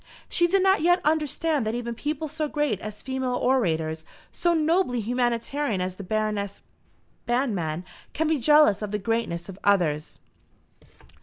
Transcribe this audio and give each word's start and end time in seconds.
She 0.27 0.47
did 0.47 0.63
not 0.63 0.81
yet 0.81 0.99
understand 1.05 1.63
that 1.63 1.75
even 1.75 1.93
people 1.93 2.27
so 2.27 2.47
great 2.47 2.81
as 2.81 3.03
female 3.03 3.35
orators, 3.35 4.03
so 4.31 4.55
nobly 4.55 4.99
humanitarian 4.99 5.79
as 5.79 5.97
the 5.97 6.03
Baroness 6.03 6.63
Banmann, 7.27 7.83
can 8.11 8.25
be 8.25 8.39
jealous 8.39 8.81
of 8.81 8.89
the 8.89 8.97
greatness 8.97 9.47
of 9.47 9.59
others. 9.63 10.17